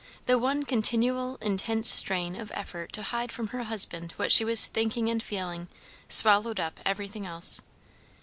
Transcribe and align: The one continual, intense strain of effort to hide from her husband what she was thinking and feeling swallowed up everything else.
The 0.25 0.39
one 0.39 0.63
continual, 0.65 1.37
intense 1.41 1.87
strain 1.87 2.35
of 2.35 2.51
effort 2.55 2.91
to 2.93 3.03
hide 3.03 3.31
from 3.31 3.49
her 3.49 3.65
husband 3.65 4.13
what 4.13 4.31
she 4.31 4.43
was 4.43 4.67
thinking 4.67 5.09
and 5.09 5.21
feeling 5.21 5.67
swallowed 6.09 6.59
up 6.59 6.79
everything 6.87 7.27
else. 7.27 7.61